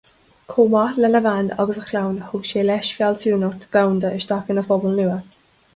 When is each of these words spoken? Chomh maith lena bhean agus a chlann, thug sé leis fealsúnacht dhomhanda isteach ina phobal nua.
Chomh 0.53 0.71
maith 0.75 0.95
lena 1.03 1.21
bhean 1.25 1.51
agus 1.65 1.81
a 1.81 1.85
chlann, 1.91 2.17
thug 2.31 2.49
sé 2.53 2.65
leis 2.71 2.91
fealsúnacht 3.01 3.69
dhomhanda 3.77 4.17
isteach 4.23 4.53
ina 4.57 4.67
phobal 4.73 4.99
nua. 5.03 5.23